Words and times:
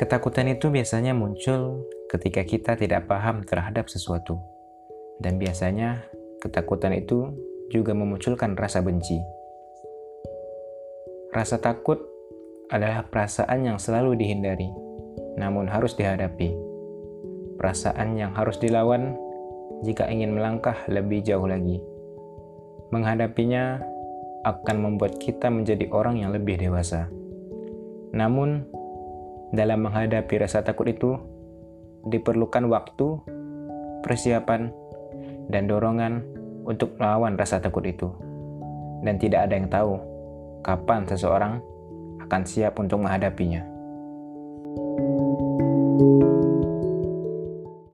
Ketakutan 0.00 0.48
itu 0.48 0.72
biasanya 0.72 1.12
muncul 1.12 1.84
ketika 2.08 2.40
kita 2.40 2.72
tidak 2.72 3.04
paham 3.04 3.44
terhadap 3.44 3.92
sesuatu, 3.92 4.40
dan 5.20 5.36
biasanya 5.36 6.08
ketakutan 6.40 6.96
itu 6.96 7.36
juga 7.68 7.92
memunculkan 7.92 8.56
rasa 8.56 8.80
benci. 8.80 9.20
Rasa 11.36 11.60
takut 11.60 12.00
adalah 12.72 13.04
perasaan 13.12 13.68
yang 13.68 13.76
selalu 13.76 14.16
dihindari, 14.16 14.72
namun 15.36 15.68
harus 15.68 15.92
dihadapi. 15.92 16.48
Perasaan 17.60 18.16
yang 18.16 18.32
harus 18.32 18.56
dilawan 18.56 19.20
jika 19.84 20.08
ingin 20.08 20.32
melangkah 20.32 20.80
lebih 20.88 21.20
jauh 21.20 21.44
lagi. 21.44 21.76
Menghadapinya 22.88 23.84
akan 24.48 24.76
membuat 24.80 25.20
kita 25.20 25.52
menjadi 25.52 25.92
orang 25.92 26.24
yang 26.24 26.32
lebih 26.32 26.56
dewasa. 26.56 27.12
Namun, 28.16 28.79
dalam 29.50 29.86
menghadapi 29.86 30.34
rasa 30.38 30.62
takut 30.62 30.86
itu, 30.86 31.18
diperlukan 32.06 32.70
waktu, 32.70 33.18
persiapan, 34.06 34.70
dan 35.50 35.66
dorongan 35.66 36.22
untuk 36.64 36.94
melawan 36.96 37.34
rasa 37.34 37.58
takut 37.58 37.82
itu. 37.82 38.08
Dan 39.02 39.18
tidak 39.18 39.50
ada 39.50 39.54
yang 39.58 39.68
tahu 39.68 39.98
kapan 40.62 41.08
seseorang 41.08 41.58
akan 42.22 42.42
siap 42.46 42.78
untuk 42.78 43.02
menghadapinya. 43.02 43.66
thank 46.00 46.22
you 46.22 46.39